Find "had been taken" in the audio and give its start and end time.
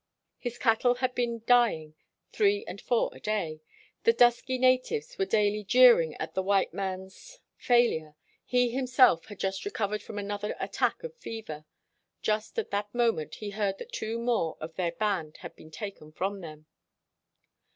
15.41-16.11